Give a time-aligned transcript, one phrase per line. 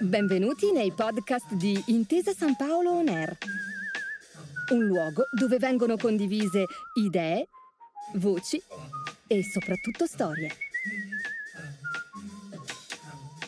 [0.00, 3.36] Benvenuti nei podcast di Intesa San Paolo On Air,
[4.70, 7.48] un luogo dove vengono condivise idee,
[8.14, 8.62] voci
[9.26, 10.52] e soprattutto storie.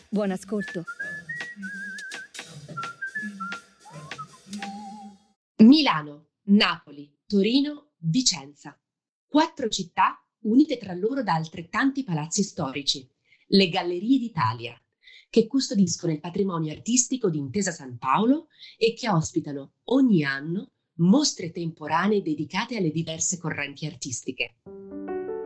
[0.08, 0.82] Buon ascolto.
[5.58, 8.76] Milano, Napoli, Torino, Vicenza.
[9.28, 13.06] Quattro città unite tra loro da altrettanti palazzi storici,
[13.48, 14.80] le Gallerie d'Italia,
[15.28, 21.50] che custodiscono il patrimonio artistico di Intesa San Paolo e che ospitano ogni anno mostre
[21.50, 24.56] temporanee dedicate alle diverse correnti artistiche.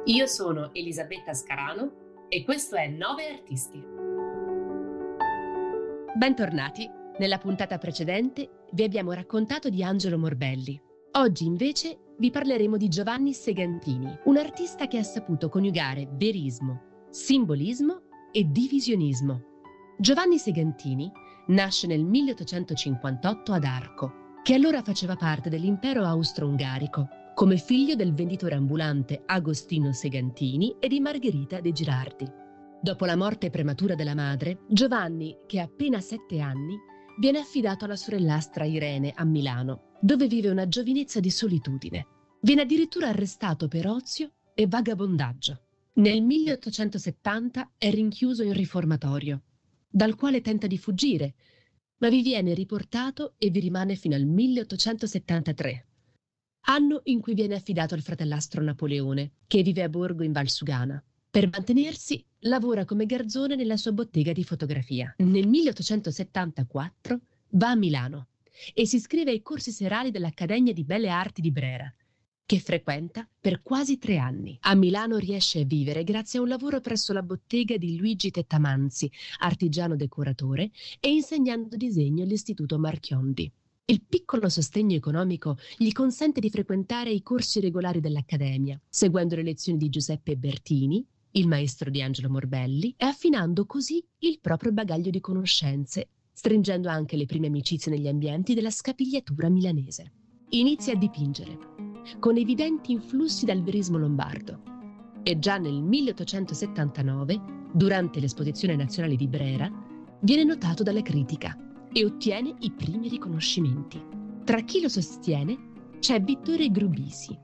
[0.07, 3.83] Io sono Elisabetta Scarano e questo è Nove Artisti.
[6.17, 6.89] Bentornati.
[7.19, 10.81] Nella puntata precedente vi abbiamo raccontato di Angelo Morbelli.
[11.17, 18.01] Oggi invece vi parleremo di Giovanni Segantini, un artista che ha saputo coniugare verismo, simbolismo
[18.33, 19.41] e divisionismo.
[19.97, 21.09] Giovanni Segantini
[21.47, 28.57] nasce nel 1858 ad Arco, che allora faceva parte dell'impero austro-ungarico, come figlio del venditore
[28.57, 32.29] ambulante Agostino Segantini e di Margherita de Girardi.
[32.83, 36.77] Dopo la morte prematura della madre, Giovanni, che ha appena sette anni,
[37.21, 42.07] viene affidato alla sorellastra Irene a Milano, dove vive una giovinezza di solitudine.
[42.43, 45.61] Viene addirittura arrestato per ozio e vagabondaggio.
[45.95, 49.45] Nel 1870 è rinchiuso in riformatorio,
[49.89, 51.35] dal quale tenta di fuggire,
[52.01, 55.87] ma vi viene riportato e vi rimane fino al 1873,
[56.67, 61.03] anno in cui viene affidato al fratellastro Napoleone, che vive a Borgo in Valsugana.
[61.31, 65.15] Per mantenersi lavora come garzone nella sua bottega di fotografia.
[65.17, 67.21] Nel 1874
[67.53, 68.29] va a Milano
[68.73, 71.93] e si iscrive ai corsi serali dell'Accademia di Belle Arti di Brera,
[72.47, 74.57] che frequenta per quasi tre anni.
[74.63, 79.11] A Milano riesce a vivere grazie a un lavoro presso la bottega di Luigi Tettamanzi,
[79.39, 80.71] artigiano decoratore,
[81.01, 83.51] e insegnando disegno all'Istituto Marchiondi.
[83.87, 89.79] Il piccolo sostegno economico gli consente di frequentare i corsi regolari dell'Accademia, seguendo le lezioni
[89.79, 95.21] di Giuseppe Bertini, il maestro di Angelo Morbelli, e affinando così il proprio bagaglio di
[95.21, 100.13] conoscenze, stringendo anche le prime amicizie negli ambienti della scapigliatura milanese.
[100.51, 101.57] Inizia a dipingere,
[102.19, 104.61] con evidenti influssi dal verismo lombardo.
[105.23, 107.41] E già nel 1879,
[107.73, 109.71] durante l'Esposizione Nazionale di Brera,
[110.21, 111.57] viene notato dalla critica
[111.93, 114.03] e ottiene i primi riconoscimenti.
[114.45, 117.39] Tra chi lo sostiene c'è Vittore Grubisi,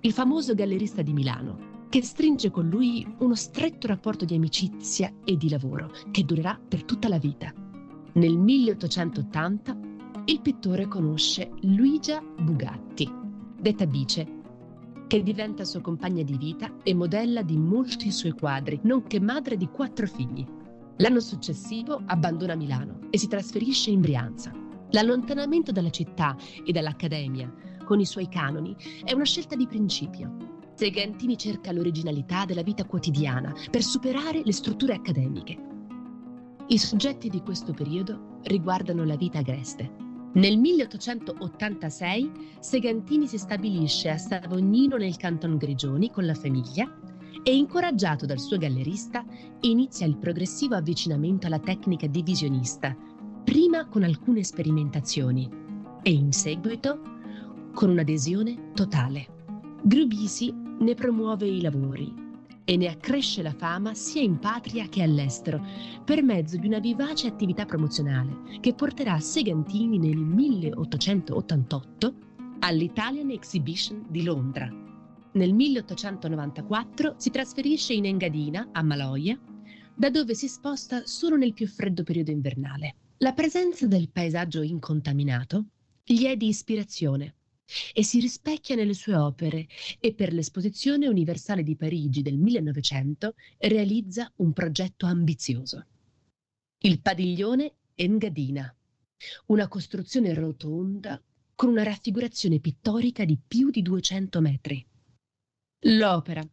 [0.00, 5.36] il famoso gallerista di Milano, che stringe con lui uno stretto rapporto di amicizia e
[5.36, 7.52] di lavoro che durerà per tutta la vita.
[8.16, 9.76] Nel 1880
[10.24, 13.06] il pittore conosce Luigia Bugatti,
[13.60, 14.26] detta Bice,
[15.06, 19.68] che diventa sua compagna di vita e modella di molti suoi quadri, nonché madre di
[19.68, 20.46] quattro figli.
[20.96, 24.50] L'anno successivo abbandona Milano e si trasferisce in Brianza.
[24.92, 27.52] L'allontanamento dalla città e dall'accademia,
[27.84, 28.74] con i suoi canoni,
[29.04, 30.54] è una scelta di principio.
[30.72, 35.75] Segantini cerca l'originalità della vita quotidiana per superare le strutture accademiche.
[36.68, 39.88] I soggetti di questo periodo riguardano la vita agreste.
[40.32, 46.92] Nel 1886 Segantini si stabilisce a Savognino nel canton Grigioni con la famiglia
[47.44, 49.24] e incoraggiato dal suo gallerista
[49.60, 52.96] inizia il progressivo avvicinamento alla tecnica divisionista,
[53.44, 55.48] prima con alcune sperimentazioni
[56.02, 57.00] e in seguito
[57.74, 59.28] con un'adesione totale.
[59.84, 62.25] Grubisi ne promuove i lavori
[62.68, 65.64] e ne accresce la fama sia in patria che all'estero
[66.04, 72.14] per mezzo di una vivace attività promozionale che porterà Segantini nel 1888
[72.58, 74.68] all'Italian Exhibition di Londra.
[75.32, 79.38] Nel 1894 si trasferisce in Engadina, a Maloia,
[79.94, 82.96] da dove si sposta solo nel più freddo periodo invernale.
[83.18, 85.66] La presenza del paesaggio incontaminato
[86.02, 87.35] gli è di ispirazione
[87.92, 89.66] e si rispecchia nelle sue opere
[89.98, 95.86] e per l'Esposizione Universale di Parigi del 1900 realizza un progetto ambizioso.
[96.78, 98.74] Il padiglione Engadina,
[99.46, 101.20] una costruzione rotonda
[101.54, 104.86] con una raffigurazione pittorica di più di 200 metri.
[105.86, 106.46] L'opera,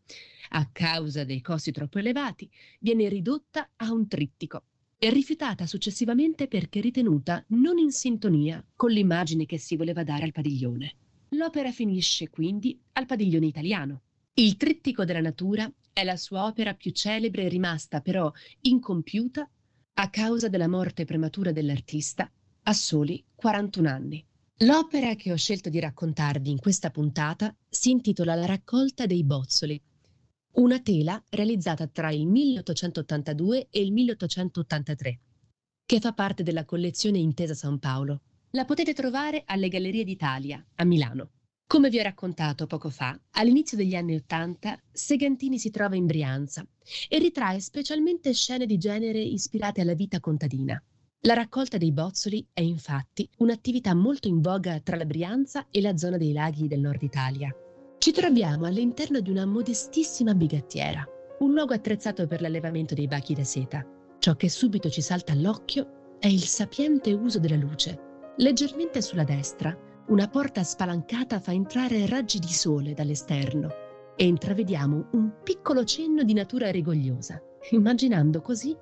[0.49, 2.49] a causa dei costi troppo elevati,
[2.79, 4.65] viene ridotta a un trittico
[4.97, 10.31] e rifiutata successivamente perché ritenuta non in sintonia con l'immagine che si voleva dare al
[10.31, 10.95] padiglione.
[11.33, 14.01] L'opera finisce quindi al padiglione italiano.
[14.35, 18.31] Il Trittico della natura è la sua opera più celebre rimasta però
[18.61, 19.49] incompiuta
[19.95, 22.29] a causa della morte prematura dell'artista
[22.63, 24.25] a soli 41 anni.
[24.57, 29.81] L'opera che ho scelto di raccontarvi in questa puntata si intitola La raccolta dei bozzoli
[30.53, 35.19] una tela realizzata tra il 1882 e il 1883,
[35.83, 38.21] che fa parte della collezione Intesa San Paolo.
[38.55, 41.29] La potete trovare alle Gallerie d'Italia, a Milano.
[41.65, 46.63] Come vi ho raccontato poco fa, all'inizio degli anni Ottanta, Segantini si trova in Brianza
[47.09, 50.79] e ritrae specialmente scene di genere ispirate alla vita contadina.
[51.21, 55.97] La raccolta dei bozzoli è infatti un'attività molto in voga tra la Brianza e la
[55.97, 57.51] zona dei laghi del nord Italia.
[57.97, 61.03] Ci troviamo all'interno di una modestissima bigattiera,
[61.39, 63.83] un luogo attrezzato per l'allevamento dei bachi da seta.
[64.19, 68.11] Ciò che subito ci salta all'occhio è il sapiente uso della luce.
[68.37, 69.77] Leggermente sulla destra,
[70.07, 73.69] una porta spalancata fa entrare raggi di sole dall'esterno
[74.15, 77.41] e intravediamo un piccolo cenno di natura rigogliosa,
[77.71, 78.75] immaginando così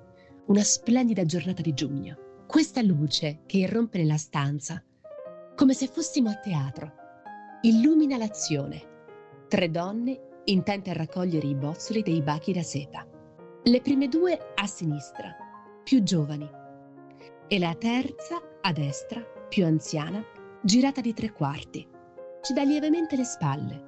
[0.46, 2.44] una splendida giornata di giugno.
[2.46, 4.82] Questa luce che irrompe nella stanza,
[5.54, 6.92] come se fossimo a teatro,
[7.62, 8.90] illumina l'azione
[9.52, 13.06] Tre donne intente a raccogliere i bozzoli dei bachi da seta.
[13.64, 15.36] Le prime due a sinistra,
[15.84, 16.48] più giovani,
[17.48, 19.22] e la terza a destra,
[19.52, 20.24] più anziana,
[20.62, 21.86] girata di tre quarti.
[22.40, 23.84] Ci dà lievemente le spalle,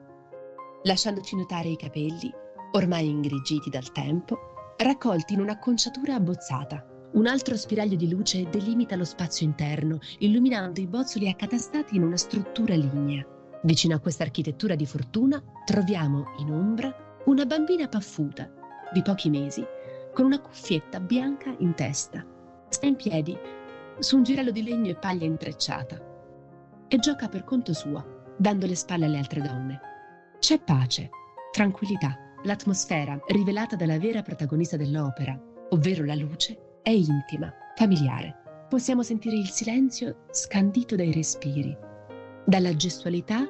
[0.83, 2.31] lasciandoci notare i capelli,
[2.73, 4.37] ormai ingrigiti dal tempo,
[4.77, 6.87] raccolti in un'acconciatura abbozzata.
[7.15, 12.19] Un altro spiraglio di luce delimita lo spazio interno, illuminando i bozzoli accatastati in una
[12.19, 13.27] struttura lignea.
[13.63, 16.95] Vicino a questa architettura di fortuna troviamo in ombra
[17.25, 18.53] una bambina paffuta
[18.93, 19.65] di pochi mesi
[20.13, 22.23] con una cuffietta bianca in testa.
[22.69, 23.35] Sta in piedi
[23.99, 26.01] su un girello di legno e paglia intrecciata
[26.89, 29.81] e gioca per conto suo, dando le spalle alle altre donne.
[30.39, 31.11] C'è pace,
[31.53, 32.19] tranquillità.
[32.45, 38.67] L'atmosfera, rivelata dalla vera protagonista dell'opera, ovvero la luce, è intima, familiare.
[38.69, 41.93] Possiamo sentire il silenzio scandito dai respiri
[42.45, 43.47] dalla gestualità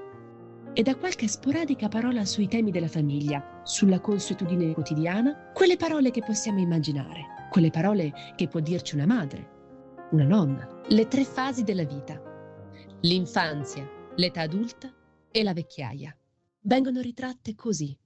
[0.73, 6.23] e da qualche sporadica parola sui temi della famiglia, sulla consuetudine quotidiana, quelle parole che
[6.23, 9.54] possiamo immaginare, quelle parole che può dirci una madre,
[10.15, 12.23] una nonna, le tre fasi della vita,
[13.01, 13.85] l'infanzia,
[14.15, 14.95] l'età adulta
[15.29, 16.17] e la vecchiaia.
[16.61, 17.99] Vengono ritratte così,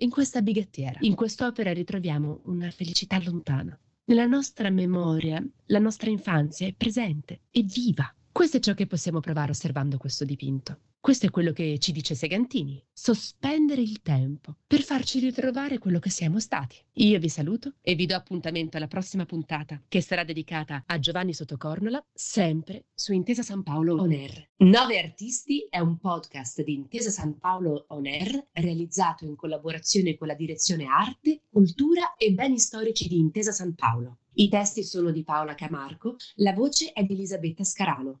[0.00, 0.98] in questa bigattiera.
[1.02, 3.78] In quest'opera ritroviamo una felicità lontana.
[4.06, 8.12] Nella nostra memoria, la nostra infanzia è presente, è viva.
[8.32, 10.80] Questo è ciò che possiamo provare osservando questo dipinto.
[11.00, 16.10] Questo è quello che ci dice Segantini, sospendere il tempo per farci ritrovare quello che
[16.10, 16.76] siamo stati.
[16.94, 21.32] Io vi saluto e vi do appuntamento alla prossima puntata che sarà dedicata a Giovanni
[21.32, 24.50] Sottocornola, sempre su Intesa San Paolo On Air.
[24.56, 30.26] Nove Artisti è un podcast di Intesa San Paolo On Air realizzato in collaborazione con
[30.26, 34.18] la direzione Arte, Cultura e Beni Storici di Intesa San Paolo.
[34.34, 38.20] I testi sono di Paola Camarco, la voce è di Elisabetta Scarano.